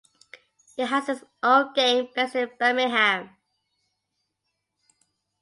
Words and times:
He 0.77 0.81
has 0.81 1.05
his 1.05 1.23
own 1.43 1.73
gang 1.73 2.09
based 2.15 2.33
in 2.33 2.49
Birmingham. 2.57 3.37